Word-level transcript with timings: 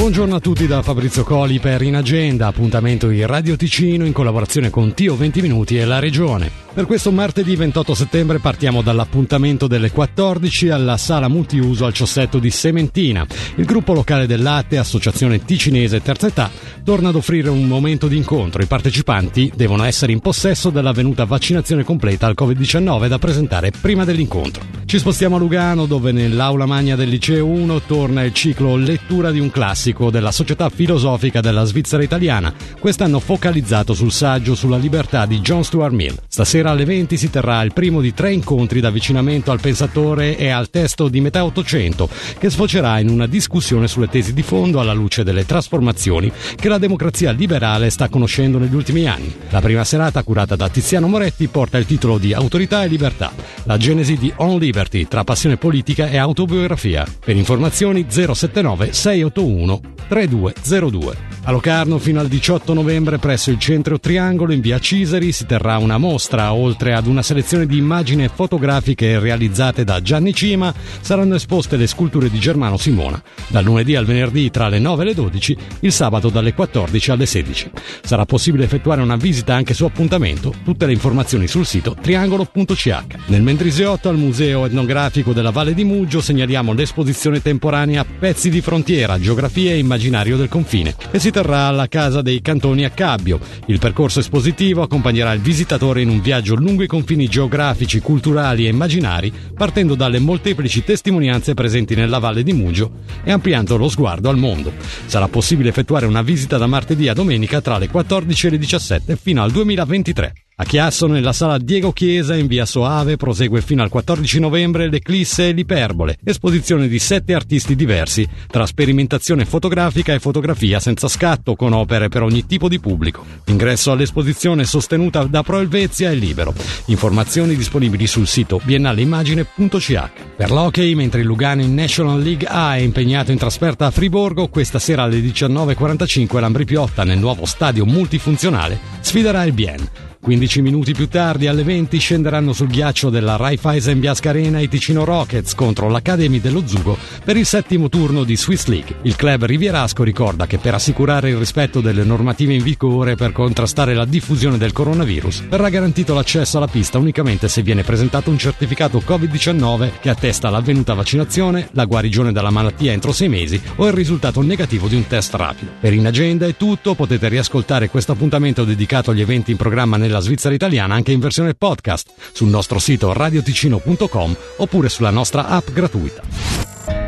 Buongiorno 0.00 0.34
a 0.34 0.40
tutti 0.40 0.66
da 0.66 0.80
Fabrizio 0.80 1.24
Coli 1.24 1.60
per 1.60 1.82
In 1.82 1.94
Agenda, 1.94 2.46
appuntamento 2.46 3.10
in 3.10 3.26
Radio 3.26 3.54
Ticino 3.54 4.06
in 4.06 4.14
collaborazione 4.14 4.70
con 4.70 4.94
Tio 4.94 5.14
20 5.14 5.42
Minuti 5.42 5.76
e 5.76 5.84
la 5.84 5.98
Regione. 5.98 6.50
Per 6.72 6.86
questo 6.86 7.10
martedì 7.10 7.56
28 7.56 7.94
settembre 7.94 8.38
partiamo 8.38 8.80
dall'appuntamento 8.80 9.66
delle 9.66 9.90
14 9.90 10.68
alla 10.68 10.96
sala 10.96 11.26
multiuso 11.26 11.84
al 11.84 11.92
Ciossetto 11.92 12.38
di 12.38 12.50
Sementina. 12.50 13.26
Il 13.56 13.64
gruppo 13.64 13.92
locale 13.92 14.28
del 14.28 14.40
latte, 14.40 14.78
Associazione 14.78 15.44
Ticinese 15.44 16.00
Terza 16.00 16.28
Età, 16.28 16.48
torna 16.84 17.08
ad 17.08 17.16
offrire 17.16 17.48
un 17.48 17.66
momento 17.66 18.06
di 18.06 18.16
incontro. 18.16 18.62
I 18.62 18.66
partecipanti 18.66 19.50
devono 19.56 19.82
essere 19.82 20.12
in 20.12 20.20
possesso 20.20 20.70
dell'avvenuta 20.70 21.24
vaccinazione 21.24 21.82
completa 21.82 22.28
al 22.28 22.36
Covid-19 22.38 23.08
da 23.08 23.18
presentare 23.18 23.72
prima 23.78 24.04
dell'incontro. 24.04 24.62
Ci 24.84 24.98
spostiamo 24.98 25.36
a 25.36 25.38
Lugano 25.40 25.86
dove 25.86 26.12
nell'aula 26.12 26.66
magna 26.66 26.94
del 26.94 27.08
liceo 27.08 27.46
1 27.46 27.82
torna 27.82 28.22
il 28.22 28.32
ciclo 28.32 28.76
Lettura 28.76 29.32
di 29.32 29.40
un 29.40 29.50
classico 29.50 30.10
della 30.10 30.32
Società 30.32 30.68
Filosofica 30.68 31.40
della 31.40 31.64
Svizzera 31.64 32.02
Italiana, 32.02 32.52
quest'anno 32.78 33.18
focalizzato 33.18 33.92
sul 33.92 34.12
saggio 34.12 34.54
sulla 34.54 34.76
libertà 34.76 35.26
di 35.26 35.40
John 35.40 35.64
Stuart 35.64 35.92
Mill. 35.92 36.16
Stasera 36.28 36.59
alle 36.68 36.84
20 36.84 37.16
si 37.16 37.30
terrà 37.30 37.62
il 37.62 37.72
primo 37.72 38.00
di 38.00 38.12
tre 38.12 38.32
incontri 38.32 38.80
d'avvicinamento 38.80 39.50
al 39.50 39.60
pensatore 39.60 40.36
e 40.36 40.50
al 40.50 40.68
testo 40.70 41.08
di 41.08 41.20
metà 41.20 41.44
Ottocento, 41.44 42.08
che 42.38 42.50
sfocerà 42.50 42.98
in 42.98 43.08
una 43.08 43.26
discussione 43.26 43.88
sulle 43.88 44.08
tesi 44.08 44.32
di 44.32 44.42
fondo 44.42 44.80
alla 44.80 44.92
luce 44.92 45.24
delle 45.24 45.46
trasformazioni 45.46 46.30
che 46.56 46.68
la 46.68 46.78
democrazia 46.78 47.30
liberale 47.30 47.90
sta 47.90 48.08
conoscendo 48.08 48.58
negli 48.58 48.74
ultimi 48.74 49.06
anni. 49.06 49.34
La 49.50 49.60
prima 49.60 49.84
serata, 49.84 50.22
curata 50.22 50.56
da 50.56 50.68
Tiziano 50.68 51.06
Moretti, 51.06 51.48
porta 51.48 51.78
il 51.78 51.86
titolo 51.86 52.18
di 52.18 52.34
Autorità 52.34 52.82
e 52.82 52.88
Libertà, 52.88 53.32
la 53.64 53.76
genesi 53.76 54.16
di 54.16 54.32
On 54.36 54.58
Liberty 54.58 55.06
tra 55.06 55.24
passione 55.24 55.56
politica 55.56 56.08
e 56.08 56.18
autobiografia. 56.18 57.06
Per 57.24 57.36
informazioni 57.36 58.06
079 58.08 58.92
681 58.92 59.80
3202. 60.08 61.30
A 61.44 61.52
Locarno 61.52 61.98
fino 61.98 62.20
al 62.20 62.28
18 62.28 62.74
novembre 62.74 63.18
presso 63.18 63.50
il 63.50 63.58
centro 63.58 63.98
Triangolo 63.98 64.52
in 64.52 64.60
via 64.60 64.78
Ciseri 64.78 65.32
si 65.32 65.46
terrà 65.46 65.78
una 65.78 65.98
mostra, 65.98 66.49
oltre 66.52 66.94
ad 66.94 67.06
una 67.06 67.22
selezione 67.22 67.66
di 67.66 67.76
immagini 67.76 68.28
fotografiche 68.28 69.18
realizzate 69.18 69.84
da 69.84 70.00
Gianni 70.00 70.34
Cima, 70.34 70.72
saranno 71.00 71.34
esposte 71.34 71.76
le 71.76 71.86
sculture 71.86 72.30
di 72.30 72.38
Germano 72.38 72.76
Simona, 72.76 73.22
dal 73.48 73.64
lunedì 73.64 73.96
al 73.96 74.04
venerdì 74.04 74.50
tra 74.50 74.68
le 74.68 74.78
9 74.78 75.02
e 75.02 75.06
le 75.06 75.14
12, 75.14 75.56
il 75.80 75.92
sabato 75.92 76.28
dalle 76.28 76.54
14 76.54 77.10
alle 77.10 77.26
16. 77.26 77.70
Sarà 78.02 78.24
possibile 78.24 78.64
effettuare 78.64 79.02
una 79.02 79.16
visita 79.16 79.54
anche 79.54 79.74
su 79.74 79.84
appuntamento, 79.84 80.52
tutte 80.64 80.86
le 80.86 80.92
informazioni 80.92 81.46
sul 81.46 81.66
sito 81.66 81.96
triangolo.ch. 82.00 83.04
Nel 83.26 83.42
Mendrisiotto 83.42 84.08
al 84.08 84.16
Museo 84.16 84.66
Etnografico 84.66 85.32
della 85.32 85.50
Valle 85.50 85.74
di 85.74 85.84
Muggio 85.84 86.20
segnaliamo 86.20 86.72
l'esposizione 86.72 87.42
temporanea 87.42 88.04
Pezzi 88.04 88.50
di 88.50 88.60
frontiera, 88.60 89.18
geografia 89.18 89.72
e 89.72 89.78
immaginario 89.78 90.36
del 90.36 90.48
confine, 90.48 90.94
che 91.10 91.18
si 91.18 91.30
terrà 91.30 91.66
alla 91.66 91.88
Casa 91.88 92.22
dei 92.22 92.40
Cantoni 92.40 92.84
a 92.84 92.90
Cabbio. 92.90 93.38
Il 93.66 93.78
percorso 93.78 94.20
espositivo 94.20 94.82
accompagnerà 94.82 95.32
il 95.32 95.40
visitatore 95.40 96.02
in 96.02 96.08
un 96.08 96.20
viaggio 96.20 96.39
lungo 96.48 96.82
i 96.82 96.86
confini 96.86 97.28
geografici, 97.28 98.00
culturali 98.00 98.66
e 98.66 98.70
immaginari, 98.70 99.32
partendo 99.54 99.94
dalle 99.94 100.18
molteplici 100.18 100.82
testimonianze 100.82 101.54
presenti 101.54 101.94
nella 101.94 102.18
Valle 102.18 102.42
di 102.42 102.52
Mugio 102.52 102.92
e 103.22 103.30
ampliando 103.30 103.76
lo 103.76 103.88
sguardo 103.88 104.28
al 104.28 104.36
mondo. 104.36 104.72
Sarà 105.06 105.28
possibile 105.28 105.68
effettuare 105.68 106.06
una 106.06 106.22
visita 106.22 106.56
da 106.56 106.66
martedì 106.66 107.08
a 107.08 107.14
domenica 107.14 107.60
tra 107.60 107.78
le 107.78 107.88
14 107.88 108.46
e 108.46 108.50
le 108.50 108.58
17 108.58 109.16
fino 109.16 109.42
al 109.42 109.50
2023. 109.50 110.32
A 110.60 110.64
Chiasso, 110.64 111.06
nella 111.06 111.32
sala 111.32 111.56
Diego 111.56 111.90
Chiesa, 111.90 112.36
in 112.36 112.46
via 112.46 112.66
Soave, 112.66 113.16
prosegue 113.16 113.62
fino 113.62 113.82
al 113.82 113.88
14 113.88 114.40
novembre 114.40 114.90
l'Eclisse 114.90 115.48
e 115.48 115.52
l'Iperbole, 115.52 116.18
esposizione 116.22 116.86
di 116.86 116.98
sette 116.98 117.32
artisti 117.32 117.74
diversi, 117.74 118.28
tra 118.46 118.66
sperimentazione 118.66 119.46
fotografica 119.46 120.12
e 120.12 120.18
fotografia 120.18 120.78
senza 120.78 121.08
scatto, 121.08 121.56
con 121.56 121.72
opere 121.72 122.10
per 122.10 122.22
ogni 122.22 122.44
tipo 122.44 122.68
di 122.68 122.78
pubblico. 122.78 123.24
L'ingresso 123.46 123.90
all'esposizione 123.90 124.64
sostenuta 124.64 125.24
da 125.24 125.42
Pro 125.42 125.60
Elvezia 125.60 126.10
è 126.10 126.14
libero. 126.14 126.52
Informazioni 126.86 127.56
disponibili 127.56 128.06
sul 128.06 128.26
sito 128.26 128.60
biennaleimagine.ch. 128.62 130.29
Per 130.40 130.50
l'hockey, 130.50 130.94
mentre 130.94 131.20
il 131.20 131.26
Lugano 131.26 131.60
in 131.60 131.74
National 131.74 132.18
League 132.18 132.46
A 132.48 132.74
è 132.74 132.78
impegnato 132.78 133.30
in 133.30 133.36
trasferta 133.36 133.84
a 133.84 133.90
Friburgo, 133.90 134.48
questa 134.48 134.78
sera 134.78 135.02
alle 135.02 135.18
19.45 135.18 136.40
l'Ambri 136.40 136.64
Piotta, 136.64 137.04
nel 137.04 137.18
nuovo 137.18 137.44
stadio 137.44 137.84
multifunzionale, 137.84 138.80
sfiderà 139.00 139.44
il 139.44 139.52
Bien. 139.52 140.08
15 140.22 140.60
minuti 140.60 140.92
più 140.92 141.08
tardi, 141.08 141.46
alle 141.46 141.62
20, 141.62 141.98
scenderanno 141.98 142.52
sul 142.52 142.68
ghiaccio 142.68 143.08
della 143.08 143.36
Raiffeisen 143.36 144.00
Biasca 144.00 144.28
Arena 144.28 144.60
i 144.60 144.68
Ticino 144.68 145.04
Rockets 145.04 145.54
contro 145.54 145.88
l'Academy 145.88 146.40
dello 146.40 146.66
Zugo 146.66 146.98
per 147.24 147.38
il 147.38 147.46
settimo 147.46 147.88
turno 147.88 148.22
di 148.22 148.36
Swiss 148.36 148.66
League. 148.66 148.96
Il 149.02 149.16
club 149.16 149.46
rivierasco 149.46 150.02
ricorda 150.02 150.46
che 150.46 150.58
per 150.58 150.74
assicurare 150.74 151.30
il 151.30 151.38
rispetto 151.38 151.80
delle 151.80 152.04
normative 152.04 152.52
in 152.52 152.62
vigore 152.62 153.14
per 153.14 153.32
contrastare 153.32 153.94
la 153.94 154.04
diffusione 154.04 154.58
del 154.58 154.72
coronavirus, 154.72 155.48
verrà 155.48 155.70
garantito 155.70 156.12
l'accesso 156.12 156.58
alla 156.58 156.68
pista 156.68 156.98
unicamente 156.98 157.48
se 157.48 157.62
viene 157.62 157.82
presentato 157.82 158.28
un 158.28 158.36
certificato 158.36 159.02
Covid-19 159.04 159.92
che 160.00 160.10
attesta 160.10 160.29
l'avvenuta 160.38 160.92
vaccinazione, 160.92 161.68
la 161.72 161.86
guarigione 161.86 162.30
dalla 162.30 162.50
malattia 162.50 162.92
entro 162.92 163.12
sei 163.12 163.28
mesi 163.28 163.60
o 163.76 163.86
il 163.86 163.94
risultato 163.94 164.42
negativo 164.42 164.86
di 164.86 164.96
un 164.96 165.06
test 165.06 165.34
rapido. 165.34 165.72
Per 165.80 165.94
In 165.94 166.06
Agenda 166.06 166.46
è 166.46 166.56
tutto, 166.56 166.94
potete 166.94 167.28
riascoltare 167.28 167.88
questo 167.88 168.12
appuntamento 168.12 168.64
dedicato 168.64 169.12
agli 169.12 169.22
eventi 169.22 169.50
in 169.50 169.56
programma 169.56 169.96
nel 169.96 170.08
nella 170.10 170.20
Svizzera 170.20 170.54
italiana 170.54 170.94
anche 170.94 171.12
in 171.12 171.20
versione 171.20 171.54
podcast 171.54 172.12
sul 172.32 172.48
nostro 172.48 172.80
sito 172.80 173.12
radioticino.com 173.12 174.36
oppure 174.56 174.88
sulla 174.88 175.10
nostra 175.10 175.46
app 175.46 175.70
gratuita. 175.70 176.22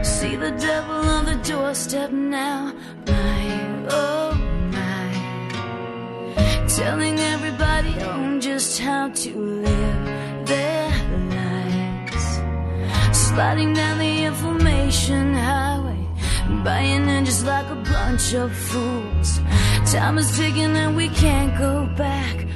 See 0.03 0.37
the 0.39 0.53
devil 0.53 1.09
on 1.09 1.25
the 1.25 1.39
doorstep 1.43 2.11
now, 2.11 2.73
my, 3.07 3.89
oh 3.91 4.35
my. 4.71 5.11
Telling 6.69 7.19
everybody 7.19 8.01
on 8.05 8.41
just 8.41 8.81
how 8.81 9.11
to 9.11 9.37
live 9.37 10.22
Sliding 13.35 13.73
down 13.73 13.97
the 13.97 14.25
information 14.25 15.33
highway, 15.33 16.07
buying 16.63 17.09
in 17.09 17.25
just 17.25 17.47
like 17.47 17.65
a 17.71 17.77
bunch 17.77 18.35
of 18.35 18.55
fools. 18.55 19.41
Time 19.91 20.19
is 20.19 20.37
ticking 20.37 20.77
and 20.77 20.95
we 20.95 21.09
can't 21.09 21.57
go 21.57 21.87
back. 21.97 22.47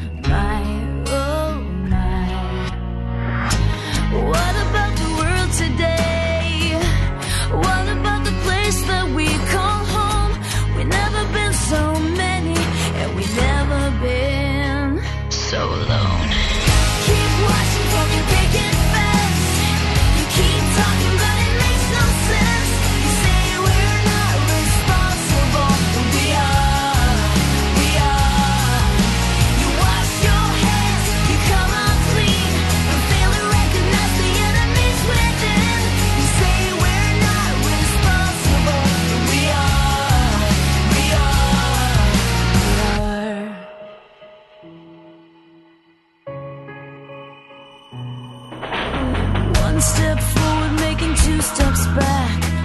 One 49.76 49.82
step 49.82 50.18
forward, 50.18 50.72
making 50.80 51.14
two 51.16 51.38
steps 51.42 51.86
back. 51.88 52.55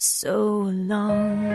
so 0.00 0.72
long. 0.88 1.49